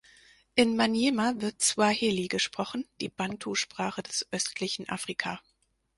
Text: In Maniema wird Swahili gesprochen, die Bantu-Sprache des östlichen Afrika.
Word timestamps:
In 0.55 0.75
Maniema 0.75 1.35
wird 1.41 1.61
Swahili 1.61 2.27
gesprochen, 2.27 2.87
die 3.01 3.09
Bantu-Sprache 3.09 4.01
des 4.01 4.27
östlichen 4.31 4.89
Afrika. 4.89 5.39